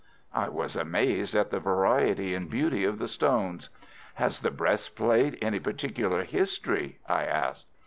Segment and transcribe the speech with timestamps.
[0.33, 3.69] I was amazed at the variety and beauty of the stones.
[4.15, 7.67] "Has the breastplate any particular history?" I asked.